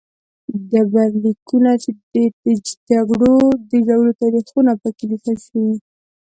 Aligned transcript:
ډبرلیکونه 0.71 1.71
چې 1.81 1.89
د 2.43 2.45
جګړو 2.89 4.01
تاریخونه 4.21 4.71
په 4.81 4.89
کې 4.95 5.05
لیکل 5.11 5.35
شوي 5.45 5.73